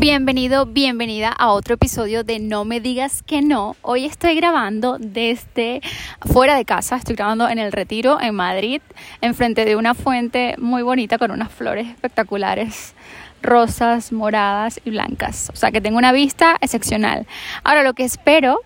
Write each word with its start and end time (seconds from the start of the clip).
Bienvenido, 0.00 0.64
bienvenida 0.64 1.28
a 1.28 1.50
otro 1.50 1.74
episodio 1.74 2.24
de 2.24 2.38
No 2.38 2.64
me 2.64 2.80
digas 2.80 3.22
que 3.22 3.42
no. 3.42 3.76
Hoy 3.82 4.06
estoy 4.06 4.34
grabando 4.34 4.96
desde 4.98 5.82
fuera 6.20 6.56
de 6.56 6.64
casa, 6.64 6.96
estoy 6.96 7.16
grabando 7.16 7.46
en 7.50 7.58
el 7.58 7.70
Retiro 7.70 8.18
en 8.18 8.34
Madrid, 8.34 8.80
enfrente 9.20 9.66
de 9.66 9.76
una 9.76 9.92
fuente 9.92 10.54
muy 10.56 10.82
bonita 10.82 11.18
con 11.18 11.30
unas 11.30 11.52
flores 11.52 11.86
espectaculares, 11.86 12.94
rosas, 13.42 14.10
moradas 14.10 14.80
y 14.86 14.88
blancas. 14.88 15.50
O 15.52 15.56
sea 15.56 15.70
que 15.70 15.82
tengo 15.82 15.98
una 15.98 16.12
vista 16.12 16.56
excepcional. 16.62 17.26
Ahora 17.62 17.82
lo 17.82 17.92
que 17.92 18.04
espero, 18.04 18.58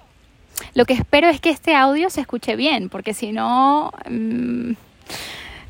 lo 0.74 0.84
que 0.84 0.94
espero 0.94 1.28
es 1.28 1.40
que 1.40 1.50
este 1.50 1.74
audio 1.74 2.10
se 2.10 2.20
escuche 2.20 2.54
bien, 2.54 2.88
porque 2.88 3.12
si 3.12 3.32
no... 3.32 3.90
Mmm, 4.08 4.74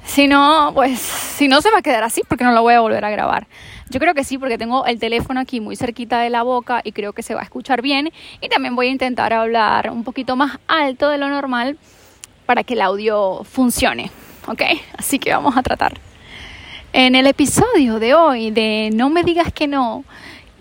si 0.04 0.26
no, 0.28 0.70
pues, 0.74 1.00
si 1.00 1.48
no 1.48 1.60
se 1.60 1.70
va 1.70 1.78
a 1.78 1.82
quedar 1.82 2.04
así 2.04 2.22
porque 2.28 2.44
no 2.44 2.52
lo 2.52 2.62
voy 2.62 2.74
a 2.74 2.80
volver 2.80 3.04
a 3.04 3.10
grabar. 3.10 3.46
Yo 3.90 4.00
creo 4.00 4.14
que 4.14 4.24
sí, 4.24 4.38
porque 4.38 4.58
tengo 4.58 4.86
el 4.86 4.98
teléfono 4.98 5.40
aquí 5.40 5.60
muy 5.60 5.76
cerquita 5.76 6.20
de 6.20 6.30
la 6.30 6.42
boca 6.42 6.80
y 6.84 6.92
creo 6.92 7.12
que 7.12 7.22
se 7.22 7.34
va 7.34 7.40
a 7.40 7.44
escuchar 7.44 7.82
bien. 7.82 8.10
Y 8.40 8.48
también 8.48 8.74
voy 8.76 8.88
a 8.88 8.90
intentar 8.90 9.32
hablar 9.32 9.90
un 9.90 10.04
poquito 10.04 10.36
más 10.36 10.58
alto 10.68 11.10
de 11.10 11.18
lo 11.18 11.28
normal 11.28 11.78
para 12.46 12.64
que 12.64 12.74
el 12.74 12.82
audio 12.82 13.44
funcione. 13.44 14.10
¿Ok? 14.46 14.62
Así 14.96 15.18
que 15.18 15.32
vamos 15.32 15.56
a 15.56 15.62
tratar. 15.62 15.98
En 16.92 17.14
el 17.14 17.26
episodio 17.26 17.98
de 17.98 18.14
hoy 18.14 18.50
de 18.50 18.90
No 18.94 19.10
me 19.10 19.24
digas 19.24 19.52
que 19.52 19.66
no, 19.66 20.04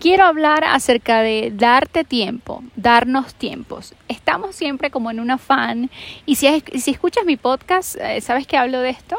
quiero 0.00 0.24
hablar 0.24 0.64
acerca 0.64 1.20
de 1.20 1.52
darte 1.54 2.04
tiempo, 2.04 2.62
darnos 2.76 3.34
tiempos. 3.34 3.94
Estamos 4.08 4.54
siempre 4.54 4.90
como 4.90 5.10
en 5.10 5.20
un 5.20 5.30
afán 5.30 5.90
y 6.26 6.36
si, 6.36 6.46
escuchas 6.46 7.24
mi 7.24 7.36
podcast, 7.36 7.96
eh, 8.00 8.20
sabes 8.20 8.46
que 8.46 8.56
hablo 8.56 8.80
de 8.80 8.90
esto 8.90 9.16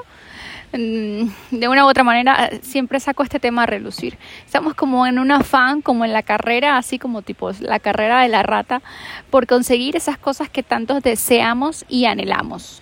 Mm, 0.77 1.29
de 1.51 1.67
una 1.69 1.85
u 1.85 1.89
otra 1.89 2.03
manera 2.03 2.49
siempre 2.61 2.99
saco 2.99 3.23
este 3.23 3.39
tema 3.39 3.63
a 3.63 3.65
relucir. 3.65 4.17
Estamos 4.45 4.73
como 4.73 5.07
en 5.07 5.19
un 5.19 5.31
afán, 5.31 5.81
como 5.81 6.03
en 6.03 6.11
la 6.11 6.23
carrera, 6.23 6.77
así 6.77 6.99
como 6.99 7.21
tipo 7.21 7.51
la 7.59 7.79
carrera 7.79 8.21
de 8.21 8.29
la 8.29 8.43
rata, 8.43 8.81
por 9.29 9.47
conseguir 9.47 9.95
esas 9.95 10.17
cosas 10.17 10.49
que 10.49 10.63
tantos 10.63 11.01
deseamos 11.01 11.85
y 11.87 12.05
anhelamos. 12.05 12.81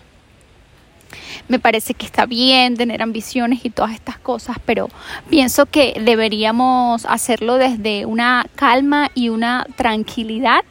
Me 1.47 1.59
parece 1.59 1.93
que 1.93 2.05
está 2.05 2.25
bien 2.25 2.77
tener 2.77 3.01
ambiciones 3.01 3.63
y 3.65 3.69
todas 3.69 3.93
estas 3.93 4.17
cosas, 4.17 4.57
pero 4.65 4.89
pienso 5.29 5.65
que 5.65 5.99
deberíamos 6.01 7.05
hacerlo 7.05 7.55
desde 7.55 8.05
una 8.05 8.45
calma 8.55 9.11
y 9.15 9.29
una 9.29 9.65
tranquilidad 9.75 10.63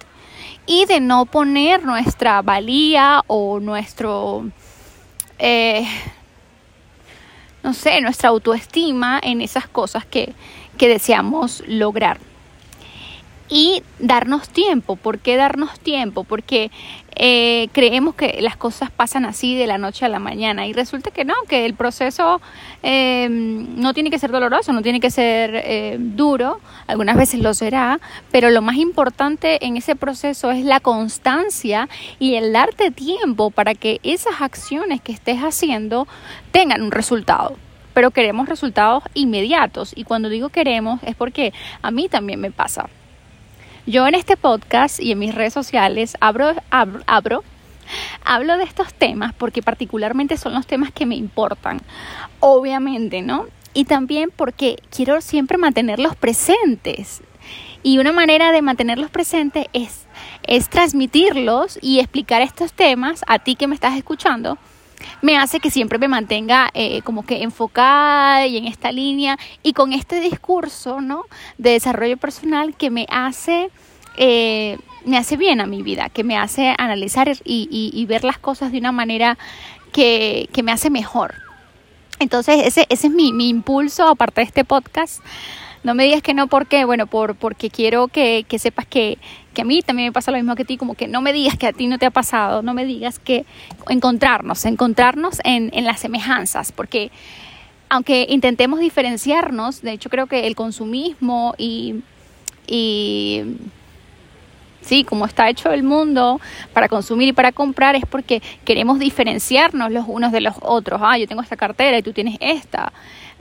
y 0.67 0.85
de 0.87 1.01
no 1.01 1.27
poner 1.27 1.85
nuestra 1.85 2.43
valía 2.43 3.23
o 3.27 3.61
nuestro... 3.61 4.51
Eh, 5.39 5.87
no 7.63 7.75
sé, 7.75 8.01
nuestra 8.01 8.31
autoestima 8.31 9.21
en 9.23 9.41
esas 9.41 9.69
cosas 9.69 10.05
que, 10.05 10.35
que 10.79 10.89
deseamos 10.89 11.63
lograr. 11.67 12.19
Y 13.49 13.83
darnos 13.99 14.49
tiempo. 14.49 14.97
¿Por 14.97 15.19
qué 15.19 15.37
darnos 15.37 15.79
tiempo? 15.79 16.25
Porque 16.25 16.71
eh, 17.17 17.69
creemos 17.73 18.15
que 18.15 18.41
las 18.41 18.57
cosas 18.57 18.91
pasan 18.91 19.25
así 19.25 19.55
de 19.55 19.67
la 19.67 19.79
noche 19.79 20.05
a 20.05 20.09
la 20.09 20.19
mañana. 20.19 20.67
Y 20.67 20.73
resulta 20.73 21.11
que 21.11 21.25
no, 21.25 21.35
que 21.49 21.67
el 21.67 21.75
proceso 21.75 22.41
eh, 22.83 23.29
no 23.31 23.95
tiene 23.95 24.11
que 24.11 24.19
ser 24.19 24.31
doloroso, 24.31 24.73
no 24.73 24.83
tiene 24.83 25.01
que 25.01 25.11
ser 25.11 25.51
eh, 25.55 25.97
duro, 25.99 26.61
algunas 26.87 27.17
veces 27.17 27.41
lo 27.41 27.55
será, 27.55 28.01
pero 28.31 28.51
lo 28.51 28.63
más 28.63 28.77
importante 28.77 29.65
en 29.65 29.77
ese 29.77 29.97
proceso 29.97 30.51
es 30.51 30.65
la 30.65 30.81
constancia 30.81 31.89
y 32.19 32.35
el 32.35 32.53
darte 32.53 32.91
tiempo 32.91 33.51
para 33.51 33.75
que 33.75 34.01
esas 34.03 34.41
acciones 34.41 35.01
que 35.01 35.13
estés 35.13 35.39
haciendo 35.41 36.07
tengan 36.51 36.83
un 36.83 36.91
resultado. 36.91 37.57
Pero 37.95 38.11
queremos 38.11 38.49
resultados 38.49 39.03
inmediatos. 39.13 39.93
Y 39.95 40.05
cuando 40.05 40.31
digo 40.31 40.49
queremos 40.49 41.01
es 41.03 41.15
porque 41.15 41.53
a 41.83 41.91
mí 41.91 42.09
también 42.09 42.41
me 42.41 42.51
pasa. 42.51 42.89
Yo 43.85 44.07
en 44.07 44.15
este 44.15 44.37
podcast 44.37 45.01
y 45.01 45.11
en 45.11 45.19
mis 45.19 45.35
redes 45.35 45.53
sociales 45.53 46.17
abro, 46.21 46.55
abro, 46.71 47.43
hablo 48.25 48.57
de 48.57 48.63
estos 48.63 48.95
temas 48.95 49.33
porque 49.35 49.61
particularmente 49.61 50.37
son 50.37 50.55
los 50.55 50.69
temas 50.69 50.93
que 50.93 51.05
me 51.05 51.17
importan, 51.17 51.81
obviamente, 52.39 53.23
¿no? 53.23 53.47
Y 53.75 53.87
también 53.87 54.31
porque 54.35 54.77
quiero 54.95 55.21
siempre 55.21 55.59
mantenerlos 55.59 56.15
presentes. 56.15 57.23
Y 57.83 57.99
una 57.99 58.13
manera 58.13 58.53
de 58.53 58.63
mantenerlos 58.63 59.11
presentes 59.11 59.67
es, 59.73 60.07
es 60.45 60.69
transmitirlos 60.69 61.81
y 61.83 61.99
explicar 61.99 62.41
estos 62.41 62.73
temas 62.73 63.25
a 63.27 63.41
ti 63.41 63.57
que 63.57 63.67
me 63.67 63.75
estás 63.75 63.97
escuchando 63.97 64.59
me 65.21 65.37
hace 65.37 65.61
que 65.61 65.71
siempre 65.71 65.99
me 65.99 66.09
mantenga 66.09 66.71
eh, 66.75 67.03
como 67.03 67.25
que 67.25 67.43
enfocada 67.43 68.47
y 68.47 68.57
en 68.57 68.67
esta 68.67 68.93
línea 68.93 69.39
y 69.63 69.73
con 69.73 69.93
este 69.93 70.21
discurso 70.21 71.01
¿no? 71.01 71.25
de 71.59 71.71
desarrollo 71.71 72.17
personal 72.17 72.75
que 72.77 72.91
me 72.91 73.07
hace, 73.11 73.71
eh, 74.17 74.79
me 75.05 75.17
hace 75.17 75.37
bien 75.37 75.61
a 75.61 75.67
mi 75.67 75.83
vida, 75.83 76.09
que 76.09 76.25
me 76.25 76.37
hace 76.37 76.75
analizar 76.79 77.33
y, 77.45 78.07
ver 78.09 78.25
las 78.25 78.39
cosas 78.39 78.73
de 78.73 78.79
una 78.79 78.93
manera 78.93 79.39
que, 79.93 80.49
me 80.63 80.73
hace 80.73 80.91
mejor. 80.91 81.35
Entonces 82.19 82.67
ese, 82.67 82.87
ese 82.89 83.09
es 83.09 83.13
mi, 83.13 83.33
mi 83.33 83.49
impulso, 83.49 84.07
aparte 84.07 84.43
de 84.43 84.47
este 84.47 84.65
podcast, 84.65 85.21
no 85.83 85.95
me 85.95 86.05
digas 86.05 86.23
que 86.23 86.35
no, 86.35 86.47
¿por 86.47 86.67
qué? 86.67 86.85
Bueno, 86.85 87.07
por, 87.07 87.35
porque 87.35 87.69
quiero 87.69 88.07
que, 88.07 88.45
que 88.49 88.59
sepas 88.61 88.87
que, 88.87 89.19
que, 89.53 89.63
a 89.63 89.65
mí 89.65 89.83
también 89.83 90.09
me 90.09 90.13
pasa 90.13 90.31
lo 90.31 90.39
mismo 90.39 90.55
que 90.55 90.63
a 90.63 90.67
ti, 90.67 90.77
como 90.77 90.95
que 90.95 91.09
no 91.09 91.21
me 91.21 91.33
digas 91.33 91.57
que 91.57 91.67
a 91.67 91.73
ti 91.73 91.87
no 91.87 91.99
te 91.99 92.07
ha 92.07 92.11
pasado, 92.11 92.63
no 92.63 92.75
me 92.75 92.85
digas 92.85 93.19
que 93.19 93.45
encontrarnos, 93.89 94.65
encontrarnos 94.65 95.41
en, 95.45 95.71
en 95.73 95.85
las 95.85 96.01
semejanzas, 96.01 96.73
porque 96.73 97.11
aunque 97.89 98.27
intentemos 98.31 98.81
diferenciarnos, 98.81 99.83
de 99.83 99.93
hecho 99.93 100.09
creo 100.09 100.27
que 100.27 100.47
el 100.47 100.57
consumismo 100.57 101.55
y, 101.59 102.03
y 102.67 103.43
sí, 104.83 105.05
como 105.05 105.25
está 105.25 105.49
hecho 105.49 105.73
el 105.73 105.83
mundo 105.83 106.41
para 106.75 106.89
consumir 106.89 107.29
y 107.29 107.33
para 107.33 107.53
comprar 107.53 107.97
es 107.97 108.05
porque 108.05 108.43
queremos 108.65 108.99
diferenciarnos 108.99 109.91
los 109.91 110.05
unos 110.07 110.33
de 110.33 110.43
los 110.43 110.55
otros. 110.61 111.01
Ah, 111.03 111.17
yo 111.17 111.27
tengo 111.27 111.41
esta 111.41 111.57
cartera 111.57 111.97
y 111.99 112.03
tú 112.03 112.13
tienes 112.13 112.37
esta 112.41 112.93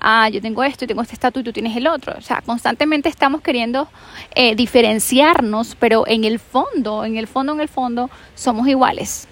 ah, 0.02 0.28
yo 0.30 0.42
tengo 0.42 0.64
esto 0.64 0.84
y 0.84 0.88
tengo 0.88 1.02
este 1.02 1.14
estatus 1.14 1.42
y 1.42 1.44
tú 1.44 1.54
tienes 1.54 1.78
el 1.78 1.88
otro. 1.88 2.14
O 2.18 2.22
sea, 2.22 2.42
constantemente 2.42 3.08
estamos 3.08 3.42
queriendo 3.42 3.88
eh, 4.36 4.56
diferenciarnos, 4.56 5.78
pero 5.80 6.06
en 6.08 6.24
el 6.26 6.40
fondo, 6.40 7.06
en 7.06 7.16
el 7.18 7.28
fondo, 7.28 7.54
en 7.54 7.62
el 7.62 7.70
fondo, 7.70 8.10
somos 8.36 8.68
iguales. 8.68 9.28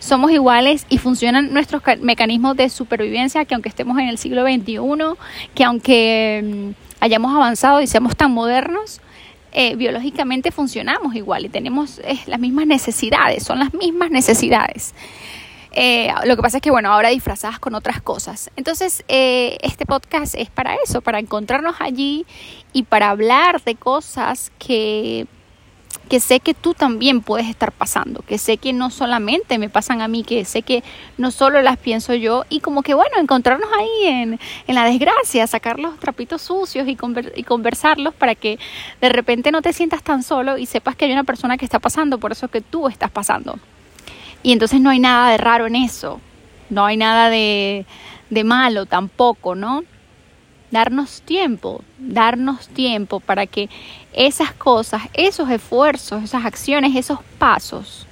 Somos 0.00 0.32
iguales 0.32 0.84
y 0.88 0.98
funcionan 0.98 1.52
nuestros 1.52 1.80
mecanismos 2.00 2.56
de 2.56 2.68
supervivencia 2.68 3.44
que 3.44 3.54
aunque 3.54 3.68
estemos 3.68 3.96
en 3.98 4.08
el 4.08 4.18
siglo 4.18 4.42
XXI, 4.42 4.78
que 5.54 5.64
aunque 5.64 6.74
mm, 6.74 7.04
hayamos 7.04 7.34
avanzado 7.34 7.80
y 7.80 7.86
seamos 7.86 8.16
tan 8.16 8.32
modernos, 8.32 9.00
eh, 9.52 9.76
biológicamente 9.76 10.50
funcionamos 10.50 11.14
igual 11.14 11.44
y 11.44 11.48
tenemos 11.48 12.00
eh, 12.00 12.18
las 12.26 12.40
mismas 12.40 12.66
necesidades, 12.66 13.44
son 13.44 13.58
las 13.58 13.72
mismas 13.74 14.10
necesidades. 14.10 14.94
Eh, 15.74 16.12
lo 16.24 16.36
que 16.36 16.42
pasa 16.42 16.58
es 16.58 16.62
que, 16.62 16.70
bueno, 16.70 16.92
ahora 16.92 17.08
disfrazadas 17.08 17.58
con 17.58 17.74
otras 17.74 18.02
cosas. 18.02 18.50
Entonces, 18.56 19.04
eh, 19.08 19.56
este 19.62 19.86
podcast 19.86 20.34
es 20.34 20.50
para 20.50 20.74
eso, 20.84 21.00
para 21.00 21.18
encontrarnos 21.18 21.76
allí 21.80 22.26
y 22.72 22.82
para 22.82 23.10
hablar 23.10 23.62
de 23.62 23.74
cosas 23.74 24.52
que, 24.58 25.26
que 26.12 26.20
sé 26.20 26.40
que 26.40 26.52
tú 26.52 26.74
también 26.74 27.22
puedes 27.22 27.48
estar 27.48 27.72
pasando, 27.72 28.20
que 28.20 28.36
sé 28.36 28.58
que 28.58 28.74
no 28.74 28.90
solamente 28.90 29.56
me 29.56 29.70
pasan 29.70 30.02
a 30.02 30.08
mí, 30.08 30.24
que 30.24 30.44
sé 30.44 30.60
que 30.60 30.84
no 31.16 31.30
solo 31.30 31.62
las 31.62 31.78
pienso 31.78 32.12
yo 32.12 32.44
y 32.50 32.60
como 32.60 32.82
que, 32.82 32.92
bueno, 32.92 33.16
encontrarnos 33.18 33.70
ahí 33.78 34.08
en, 34.08 34.38
en 34.66 34.74
la 34.74 34.84
desgracia, 34.84 35.46
sacar 35.46 35.78
los 35.80 35.98
trapitos 35.98 36.42
sucios 36.42 36.86
y, 36.86 36.96
conversarlos 37.46 38.12
para 38.12 38.34
que 38.34 38.58
de 39.00 39.08
repente 39.08 39.50
no 39.52 39.62
te 39.62 39.72
sientas 39.72 40.02
tan 40.02 40.22
solo 40.22 40.58
y 40.58 40.66
sepas 40.66 40.96
que 40.96 41.06
hay 41.06 41.12
una 41.12 41.24
persona 41.24 41.56
que 41.56 41.64
está 41.64 41.78
pasando 41.78 42.18
por 42.18 42.32
eso 42.32 42.48
que 42.48 42.60
tú 42.60 42.88
estás 42.88 43.10
pasando. 43.10 43.58
Y 44.42 44.52
entonces 44.52 44.82
no 44.82 44.90
hay 44.90 44.98
nada 44.98 45.30
de 45.30 45.38
raro 45.38 45.66
en 45.66 45.76
eso, 45.76 46.20
no 46.68 46.84
hay 46.84 46.98
nada 46.98 47.30
de, 47.30 47.86
de 48.28 48.44
malo 48.44 48.84
tampoco, 48.84 49.54
¿no? 49.54 49.82
Darnos 50.72 51.22
tiempo, 51.22 51.84
darnos 51.98 52.66
tiempo 52.66 53.20
para 53.20 53.46
que 53.46 53.70
esas 54.12 54.52
cosas, 54.52 55.02
esos 55.14 55.48
esfuerzos, 55.50 56.24
esas 56.24 56.44
acciones, 56.44 56.96
esos 56.96 57.20
pasos 57.38 58.08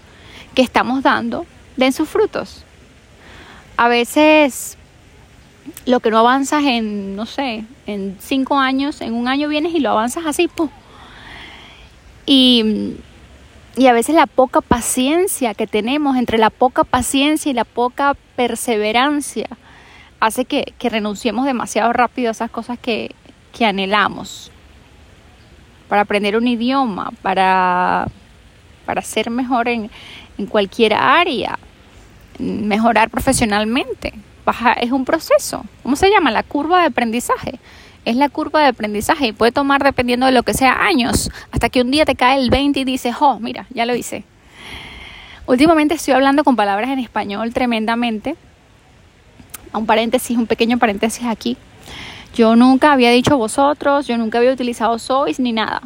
que 0.54 0.62
estamos 0.62 1.02
dando 1.02 1.44
den 1.76 1.92
sus 1.92 2.08
frutos. 2.08 2.64
A 3.76 3.88
veces 3.88 4.78
lo 5.86 5.98
que 5.98 6.12
no 6.12 6.18
avanzas 6.18 6.62
en, 6.62 7.16
no 7.16 7.26
sé, 7.26 7.64
en 7.86 8.16
cinco 8.20 8.58
años, 8.58 9.00
en 9.00 9.14
un 9.14 9.26
año 9.26 9.48
vienes 9.48 9.74
y 9.74 9.80
lo 9.80 9.90
avanzas 9.90 10.24
así, 10.24 10.46
¡pum! 10.46 10.68
Y 12.26 12.94
y 13.76 13.86
a 13.86 13.92
veces 13.92 14.14
la 14.14 14.26
poca 14.26 14.60
paciencia 14.60 15.54
que 15.54 15.66
tenemos, 15.66 16.16
entre 16.16 16.38
la 16.38 16.50
poca 16.50 16.84
paciencia 16.84 17.50
y 17.50 17.54
la 17.54 17.64
poca 17.64 18.16
perseverancia, 18.36 19.48
hace 20.20 20.44
que, 20.44 20.74
renunciemos 20.82 21.46
demasiado 21.46 21.92
rápido 21.92 22.28
a 22.28 22.32
esas 22.32 22.50
cosas 22.50 22.78
que, 22.78 23.14
anhelamos. 23.60 24.50
Para 25.88 26.02
aprender 26.02 26.36
un 26.36 26.46
idioma, 26.46 27.10
para, 27.20 28.06
para 28.86 29.02
ser 29.02 29.28
mejor 29.28 29.68
en, 29.68 29.90
en 30.38 30.46
cualquier 30.46 30.94
área, 30.94 31.58
mejorar 32.38 33.10
profesionalmente. 33.10 34.14
es 34.80 34.92
un 34.92 35.04
proceso. 35.04 35.64
¿Cómo 35.82 35.96
se 35.96 36.10
llama? 36.10 36.30
La 36.30 36.42
curva 36.42 36.80
de 36.80 36.86
aprendizaje. 36.86 37.58
Es 38.04 38.16
la 38.16 38.30
curva 38.30 38.60
de 38.60 38.68
aprendizaje 38.68 39.26
y 39.26 39.32
puede 39.32 39.52
tomar, 39.52 39.82
dependiendo 39.82 40.24
de 40.26 40.32
lo 40.32 40.42
que 40.42 40.54
sea, 40.54 40.84
años, 40.84 41.30
hasta 41.52 41.68
que 41.68 41.82
un 41.82 41.90
día 41.90 42.06
te 42.06 42.14
cae 42.14 42.38
el 42.38 42.48
20 42.48 42.80
y 42.80 42.84
dices, 42.84 43.14
oh, 43.20 43.38
mira, 43.40 43.66
ya 43.70 43.84
lo 43.84 43.94
hice. 43.94 44.24
Últimamente 45.46 45.94
estoy 45.94 46.14
hablando 46.14 46.44
con 46.44 46.56
palabras 46.56 46.88
en 46.90 46.98
español 46.98 47.52
tremendamente. 47.52 48.36
Un 49.72 49.86
paréntesis, 49.86 50.36
un 50.36 50.46
pequeño 50.46 50.78
paréntesis 50.78 51.24
aquí. 51.26 51.56
Yo 52.34 52.56
nunca 52.56 52.92
había 52.92 53.10
dicho 53.10 53.36
vosotros, 53.36 54.06
yo 54.06 54.16
nunca 54.16 54.38
había 54.38 54.52
utilizado 54.52 54.98
sois 54.98 55.40
ni 55.40 55.52
nada 55.52 55.82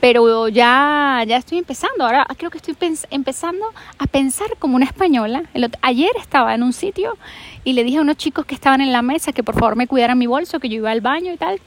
pero 0.00 0.48
ya, 0.48 1.24
ya 1.26 1.36
estoy 1.36 1.58
empezando. 1.58 2.04
Ahora 2.04 2.26
creo 2.36 2.50
que 2.50 2.58
estoy 2.58 2.76
empezando 3.10 3.66
a 3.98 4.06
pensar 4.06 4.48
como 4.58 4.76
una 4.76 4.84
española. 4.84 5.42
ayer 5.82 6.10
estaba 6.20 6.54
en 6.54 6.62
un 6.62 6.72
sitio 6.72 7.16
y 7.64 7.72
le 7.72 7.84
dije 7.84 7.98
a 7.98 8.02
unos 8.02 8.16
chicos 8.16 8.46
que 8.46 8.54
estaban 8.54 8.80
en 8.80 8.92
la 8.92 9.02
mesa 9.02 9.32
que 9.32 9.42
por 9.42 9.54
favor 9.54 9.76
me 9.76 9.86
cuidaran 9.86 10.18
mi 10.18 10.26
bolso, 10.26 10.60
que 10.60 10.68
yo 10.68 10.76
iba 10.76 10.90
al 10.90 11.00
baño 11.00 11.32
y 11.32 11.36
tal. 11.36 11.60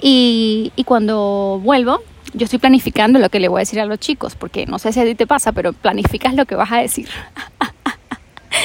Y, 0.00 0.72
y 0.76 0.84
cuando 0.84 1.60
vuelvo, 1.62 2.02
yo 2.34 2.44
estoy 2.44 2.58
planificando 2.58 3.18
lo 3.18 3.28
que 3.28 3.40
le 3.40 3.48
voy 3.48 3.58
a 3.58 3.60
decir 3.60 3.80
a 3.80 3.86
los 3.86 3.98
chicos, 3.98 4.34
porque 4.34 4.66
no 4.66 4.78
sé 4.78 4.92
si 4.92 5.00
a 5.00 5.04
ti 5.04 5.14
te 5.14 5.26
pasa, 5.26 5.52
pero 5.52 5.72
planificas 5.72 6.34
lo 6.34 6.44
que 6.44 6.54
vas 6.54 6.72
a 6.72 6.78
decir. 6.78 7.08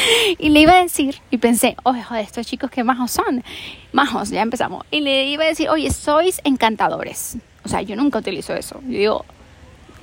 y 0.38 0.50
le 0.50 0.62
iba 0.62 0.74
a 0.74 0.82
decir, 0.82 1.22
y 1.32 1.38
pensé, 1.38 1.76
oye, 1.84 2.04
joder, 2.04 2.24
estos 2.24 2.46
chicos 2.46 2.70
qué 2.72 2.84
majos 2.84 3.12
son. 3.12 3.44
Majos, 3.92 4.30
ya 4.30 4.42
empezamos. 4.42 4.86
Y 4.92 5.02
le 5.02 5.26
iba 5.26 5.44
a 5.44 5.48
decir, 5.48 5.70
oye, 5.70 5.92
sois 5.92 6.42
encantadores. 6.44 7.38
O 7.64 7.70
sea, 7.70 7.82
yo 7.82 7.96
nunca 7.96 8.20
utilizo 8.20 8.54
eso. 8.54 8.80
Yo 8.84 8.98
digo, 8.98 9.26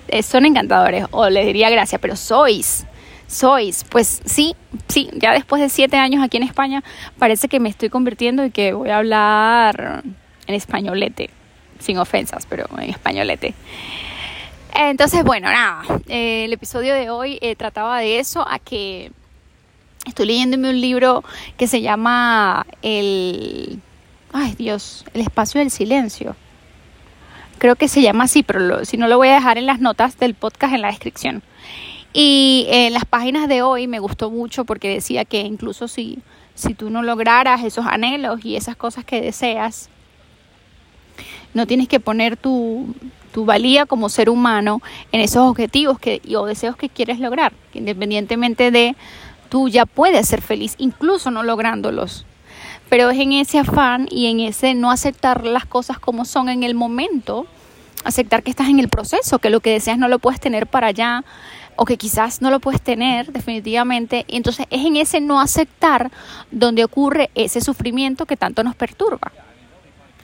eh, 0.09 0.23
son 0.23 0.45
encantadores, 0.47 1.07
o 1.11 1.29
les 1.29 1.47
diría 1.47 1.71
gracias, 1.71 2.01
pero 2.01 2.17
sois, 2.17 2.87
sois. 3.27 3.85
Pues 3.85 4.21
sí, 4.25 4.55
sí, 4.89 5.11
ya 5.15 5.33
después 5.33 5.63
de 5.63 5.69
siete 5.69 5.97
años 5.97 6.23
aquí 6.23 6.37
en 6.37 6.43
España, 6.43 6.83
parece 7.19 7.49
que 7.49 7.61
me 7.61 7.69
estoy 7.69 7.89
convirtiendo 7.89 8.45
y 8.45 8.51
que 8.51 8.73
voy 8.73 8.91
a 8.91 8.99
hablar 8.99 10.03
en 10.47 10.55
españolete, 10.55 11.31
sin 11.79 11.99
ofensas, 11.99 12.47
pero 12.47 12.67
en 12.79 12.91
españolete. 12.91 13.55
Entonces, 14.75 15.23
bueno, 15.23 15.49
nada, 15.51 15.85
eh, 16.09 16.45
el 16.45 16.53
episodio 16.53 16.95
de 16.95 17.09
hoy 17.09 17.39
eh, 17.41 17.55
trataba 17.55 18.01
de 18.01 18.19
eso, 18.19 18.47
a 18.47 18.59
que 18.59 19.13
estoy 20.05 20.27
leyéndome 20.27 20.71
un 20.71 20.81
libro 20.81 21.25
que 21.57 21.67
se 21.67 21.81
llama 21.81 22.67
El... 22.83 23.81
Ay 24.33 24.55
Dios, 24.57 25.05
El 25.15 25.21
espacio 25.21 25.61
del 25.61 25.71
silencio 25.71 26.37
creo 27.59 27.77
que 27.77 27.89
se 27.89 28.03
llama 28.03 28.25
así, 28.25 28.43
pero 28.43 28.85
si 28.85 28.99
no 28.99 29.09
lo 29.09 29.17
voy 29.17 29.29
a 29.29 29.35
dejar 29.35 29.57
en 29.57 29.65
las 29.65 29.81
notas 29.81 30.19
del 30.19 30.35
podcast 30.35 30.75
en 30.75 30.83
la 30.83 30.89
descripción. 30.89 31.43
Y 32.13 32.67
en 32.69 32.93
las 32.93 33.07
páginas 33.07 33.49
de 33.49 33.63
hoy 33.63 33.87
me 33.87 33.99
gustó 33.99 34.31
mucho 34.31 34.67
porque 34.67 34.89
decía 34.89 35.25
que 35.25 35.41
incluso 35.41 35.89
si, 35.89 36.19
si 36.55 36.75
tú 36.75 36.91
no 36.91 37.03
lograras 37.03 37.65
esos 37.65 37.87
anhelos 37.87 38.45
y 38.45 38.57
esas 38.57 38.77
cosas 38.77 39.05
que 39.05 39.21
deseas, 39.21 39.89
no 41.55 41.67
tienes 41.67 41.89
que 41.89 42.01
poner 42.01 42.37
tu, 42.37 42.95
tu 43.33 43.45
valía 43.45 43.87
como 43.87 44.09
ser 44.09 44.29
humano 44.29 44.83
en 45.11 45.23
esos 45.23 45.49
objetivos 45.49 45.99
que, 45.99 46.21
o 46.37 46.47
deseos 46.47 46.77
que 46.77 46.89
quieres 46.89 47.19
lograr, 47.19 47.53
independientemente 47.73 48.71
de 48.71 48.95
tú 49.55 49.69
ya 49.69 49.87
puedes 49.87 50.27
ser 50.27 50.43
feliz, 50.43 50.75
incluso 50.79 51.31
no 51.31 51.45
lográndolos 51.45 52.27
pero 52.89 53.11
es 53.11 53.21
en 53.21 53.33
ese 53.33 53.61
afán 53.61 54.09
y 54.11 54.27
en 54.27 54.41
ese 54.41 54.75
no 54.75 54.91
aceptar 54.91 55.47
las 55.47 55.65
cosas 55.65 56.01
como 56.01 56.25
son 56.25 56.49
en 56.49 56.65
el 56.65 56.75
momento, 56.75 57.47
aceptar 58.05 58.43
que 58.43 58.51
estás 58.51 58.69
en 58.69 58.81
el 58.81 58.89
proceso, 58.89 59.39
que 59.39 59.51
lo 59.51 59.61
que 59.61 59.71
deseas 59.71 59.97
no 59.97 60.09
lo 60.09 60.19
puedes 60.19 60.41
tener 60.41 60.67
para 60.67 60.89
allá 60.89 61.25
o 61.77 61.85
que 61.85 61.97
quizás 61.97 62.43
no 62.43 62.51
lo 62.51 62.59
puedes 62.59 62.81
tener 62.81 63.33
definitivamente. 63.33 64.25
Entonces 64.29 64.67
es 64.71 64.85
en 64.85 64.97
ese 64.97 65.21
no 65.21 65.41
aceptar 65.41 66.11
donde 66.51 66.85
ocurre 66.85 67.31
ese 67.37 67.61
sufrimiento 67.61 68.27
que 68.27 68.37
tanto 68.37 68.65
nos 68.65 68.75
perturba. 68.75 69.31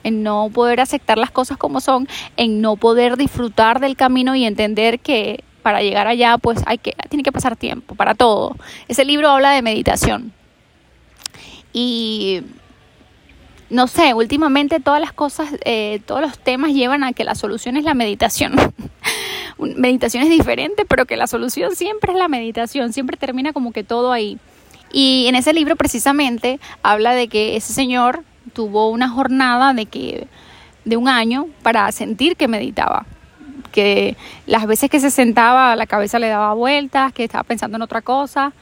En 0.03 0.25
no 0.25 0.51
poder 0.53 0.81
aceptar 0.81 1.19
las 1.19 1.31
cosas 1.31 1.57
como 1.57 1.81
son, 1.81 2.09
en 2.37 2.61
no 2.61 2.77
poder 2.77 3.17
disfrutar 3.17 3.81
del 3.81 3.97
camino 3.97 4.35
y 4.35 4.45
entender 4.45 4.99
que 4.99 5.45
para 5.61 5.83
llegar 5.83 6.07
allá 6.07 6.39
pues 6.39 6.63
hay 6.67 6.79
que 6.79 6.95
tiene 7.09 7.23
que 7.23 7.33
pasar 7.33 7.57
tiempo 7.57 7.95
para 7.95 8.15
todo. 8.15 8.57
Ese 8.89 9.05
libro 9.05 9.29
habla 9.29 9.53
de 9.53 9.63
meditación 9.63 10.33
y 11.73 12.43
no 13.71 13.87
sé, 13.87 14.15
últimamente 14.15 14.81
todas 14.81 15.01
las 15.01 15.13
cosas, 15.13 15.49
eh, 15.65 16.01
todos 16.05 16.21
los 16.21 16.39
temas 16.39 16.73
llevan 16.73 17.05
a 17.05 17.13
que 17.13 17.23
la 17.23 17.37
solución 17.37 17.77
es 17.77 17.85
la 17.85 17.95
meditación. 17.95 18.57
meditación 19.59 20.25
es 20.25 20.31
diferente, 20.31 20.85
pero 20.85 21.07
que 21.07 21.17
la 21.17 21.29
solución 21.29 21.77
siempre 21.77 22.13
es 22.13 22.19
la 22.19 22.29
meditación, 22.29 22.93
siempre 22.93 23.17
termina 23.17 23.53
como 23.53 23.73
que 23.73 23.85
todo 23.85 24.13
ahí. 24.13 24.39
Y 24.93 25.27
en 25.29 25.37
ese 25.37 25.53
libro 25.53 25.77
precisamente 25.77 26.59
habla 26.83 27.13
de 27.13 27.29
que 27.29 27.57
ese 27.57 27.73
señor 27.73 28.25
tuvo 28.53 28.91
una 28.91 29.09
jornada 29.09 29.73
de 29.73 29.87
que 29.87 30.27
de 30.85 30.97
un 30.97 31.09
año 31.09 31.47
para 31.63 31.93
sentir 31.93 32.37
que 32.37 32.49
meditaba, 32.49 33.07
que 33.71 34.17
las 34.47 34.67
veces 34.67 34.91
que 34.91 35.01
se 35.01 35.11
sentaba 35.11 35.75
la 35.77 35.87
cabeza 35.87 36.19
le 36.19 36.29
daba 36.29 36.55
vueltas, 36.55 37.13
que 37.13 37.25
estaba 37.25 37.45
pensando 37.45 37.77
en 37.77 37.83
otra 37.83 38.03
cosa, 38.03 38.53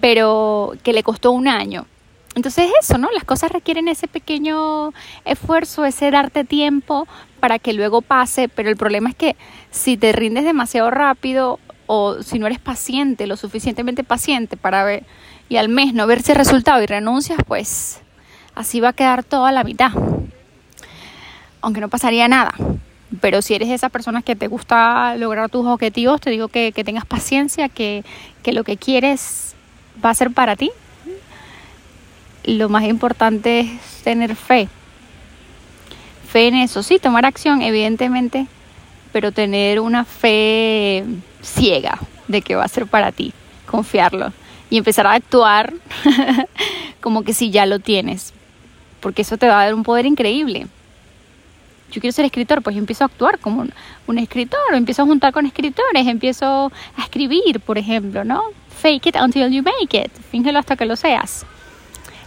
pero 0.00 0.74
que 0.82 0.92
le 0.92 1.02
costó 1.02 1.32
un 1.32 1.48
año. 1.48 1.86
Entonces 2.34 2.70
eso, 2.80 2.96
¿no? 2.96 3.10
Las 3.10 3.24
cosas 3.24 3.50
requieren 3.50 3.88
ese 3.88 4.06
pequeño 4.06 4.92
esfuerzo, 5.24 5.84
ese 5.84 6.10
darte 6.10 6.44
tiempo 6.44 7.08
para 7.40 7.58
que 7.58 7.72
luego 7.72 8.02
pase, 8.02 8.48
pero 8.48 8.68
el 8.68 8.76
problema 8.76 9.10
es 9.10 9.16
que 9.16 9.36
si 9.70 9.96
te 9.96 10.12
rindes 10.12 10.44
demasiado 10.44 10.90
rápido 10.90 11.58
o 11.86 12.22
si 12.22 12.38
no 12.38 12.46
eres 12.46 12.60
paciente, 12.60 13.26
lo 13.26 13.36
suficientemente 13.36 14.04
paciente 14.04 14.56
para 14.56 14.84
ver 14.84 15.04
y 15.48 15.56
al 15.56 15.68
mes 15.68 15.92
no 15.92 16.06
verse 16.06 16.32
resultado 16.32 16.80
y 16.82 16.86
renuncias, 16.86 17.40
pues 17.46 18.00
así 18.54 18.78
va 18.78 18.90
a 18.90 18.92
quedar 18.92 19.24
toda 19.24 19.50
la 19.50 19.64
mitad. 19.64 19.90
Aunque 21.60 21.80
no 21.80 21.88
pasaría 21.88 22.28
nada. 22.28 22.54
Pero 23.20 23.42
si 23.42 23.54
eres 23.54 23.68
de 23.68 23.74
esas 23.74 23.90
personas 23.90 24.22
que 24.22 24.36
te 24.36 24.46
gusta 24.46 25.16
lograr 25.16 25.50
tus 25.50 25.66
objetivos, 25.66 26.20
te 26.20 26.30
digo 26.30 26.48
que, 26.48 26.72
que 26.72 26.84
tengas 26.84 27.04
paciencia, 27.04 27.68
que, 27.68 28.04
que 28.42 28.52
lo 28.52 28.62
que 28.62 28.76
quieres 28.76 29.54
va 30.04 30.10
a 30.10 30.14
ser 30.14 30.30
para 30.30 30.54
ti 30.56 30.70
lo 32.44 32.68
más 32.68 32.84
importante 32.84 33.60
es 33.60 34.02
tener 34.02 34.34
fe. 34.34 34.68
Fe 36.30 36.48
en 36.48 36.56
eso, 36.56 36.82
sí, 36.82 36.98
tomar 36.98 37.26
acción, 37.26 37.62
evidentemente, 37.62 38.46
pero 39.12 39.32
tener 39.32 39.80
una 39.80 40.04
fe 40.04 41.04
ciega 41.42 41.98
de 42.28 42.42
que 42.42 42.54
va 42.54 42.64
a 42.64 42.68
ser 42.68 42.86
para 42.86 43.12
ti, 43.12 43.32
confiarlo 43.66 44.32
y 44.70 44.78
empezar 44.78 45.06
a 45.06 45.14
actuar 45.14 45.72
como 47.00 47.24
que 47.24 47.34
si 47.34 47.50
ya 47.50 47.66
lo 47.66 47.80
tienes, 47.80 48.32
porque 49.00 49.22
eso 49.22 49.36
te 49.36 49.48
va 49.48 49.60
a 49.60 49.64
dar 49.64 49.74
un 49.74 49.82
poder 49.82 50.06
increíble. 50.06 50.68
Yo 51.90 52.00
quiero 52.00 52.12
ser 52.12 52.24
escritor, 52.24 52.62
pues 52.62 52.74
yo 52.76 52.80
empiezo 52.80 53.04
a 53.04 53.06
actuar 53.06 53.38
como 53.38 53.66
un, 54.06 54.18
escritor, 54.18 54.60
empiezo 54.72 55.02
a 55.02 55.06
juntar 55.06 55.32
con 55.32 55.46
escritores, 55.46 56.06
empiezo 56.06 56.72
a 56.96 57.02
escribir, 57.02 57.60
por 57.60 57.78
ejemplo, 57.78 58.24
¿no? 58.24 58.42
Fake 58.68 59.06
it 59.06 59.16
until 59.16 59.50
you 59.50 59.62
make 59.62 59.96
it, 59.98 60.12
fíngelo 60.30 60.58
hasta 60.58 60.76
que 60.76 60.86
lo 60.86 60.96
seas. 60.96 61.44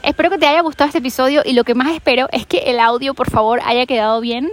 Espero 0.03 0.29
que 0.29 0.37
te 0.37 0.45
haya 0.45 0.61
gustado 0.61 0.87
este 0.87 0.99
episodio 0.99 1.41
y 1.45 1.53
lo 1.53 1.63
que 1.63 1.75
más 1.75 1.91
espero 1.93 2.27
es 2.31 2.45
que 2.45 2.57
el 2.57 2.79
audio 2.79 3.13
por 3.13 3.29
favor 3.29 3.61
haya 3.63 3.85
quedado 3.85 4.19
bien. 4.19 4.51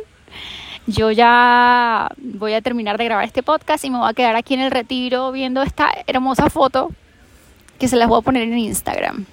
Yo 0.86 1.10
ya 1.10 2.08
voy 2.16 2.54
a 2.54 2.62
terminar 2.62 2.98
de 2.98 3.04
grabar 3.04 3.24
este 3.24 3.42
podcast 3.42 3.84
y 3.84 3.90
me 3.90 3.98
voy 3.98 4.08
a 4.08 4.14
quedar 4.14 4.36
aquí 4.36 4.54
en 4.54 4.60
el 4.60 4.70
retiro 4.70 5.32
viendo 5.32 5.62
esta 5.62 5.90
hermosa 6.06 6.50
foto 6.50 6.90
que 7.78 7.88
se 7.88 7.96
las 7.96 8.08
voy 8.08 8.18
a 8.18 8.22
poner 8.22 8.44
en 8.44 8.58
Instagram. 8.58 9.24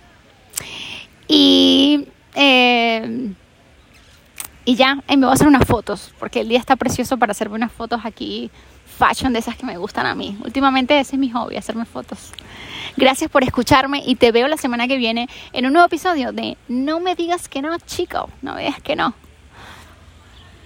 Y, 1.28 2.08
eh, 2.36 3.32
y 4.68 4.76
ya, 4.76 4.96
me 5.08 5.16
voy 5.16 5.30
a 5.30 5.32
hacer 5.32 5.48
unas 5.48 5.66
fotos, 5.66 6.12
porque 6.20 6.42
el 6.42 6.50
día 6.50 6.60
está 6.60 6.76
precioso 6.76 7.18
para 7.18 7.32
hacerme 7.32 7.56
unas 7.56 7.72
fotos 7.72 8.02
aquí, 8.04 8.52
fashion 8.86 9.32
de 9.32 9.40
esas 9.40 9.56
que 9.56 9.66
me 9.66 9.78
gustan 9.78 10.06
a 10.06 10.14
mí. 10.14 10.38
Últimamente 10.44 11.00
ese 11.00 11.16
es 11.16 11.20
mi 11.22 11.30
hobby, 11.30 11.56
hacerme 11.56 11.86
fotos. 11.86 12.34
Gracias 12.98 13.32
por 13.32 13.46
escucharme 13.46 14.04
y 14.06 14.16
te 14.16 14.34
veo 14.34 14.46
la 14.50 14.58
semana 14.58 14.90
que 14.90 14.98
viene 14.98 15.30
en 15.54 15.68
un 15.68 15.72
nuevo 15.72 15.86
episodio 15.86 16.34
de 16.34 16.58
No 16.68 17.00
me 17.00 17.16
digas 17.16 17.48
que 17.48 17.62
no, 17.62 17.78
chico, 17.80 18.30
no 18.42 18.56
me 18.56 18.64
digas 18.64 18.82
que 18.82 18.98
no. 18.98 19.14